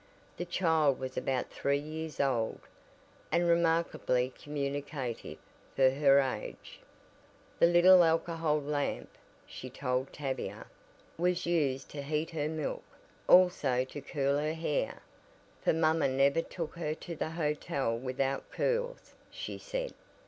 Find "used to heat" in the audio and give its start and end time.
11.45-12.31